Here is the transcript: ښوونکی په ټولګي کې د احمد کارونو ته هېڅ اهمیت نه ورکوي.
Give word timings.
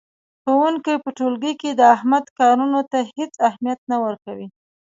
ښوونکی 0.43 0.95
په 1.03 1.09
ټولګي 1.17 1.53
کې 1.61 1.69
د 1.73 1.81
احمد 1.95 2.25
کارونو 2.39 2.79
ته 2.91 2.99
هېڅ 3.15 3.33
اهمیت 3.49 3.79
نه 3.91 3.97
ورکوي. 4.05 4.47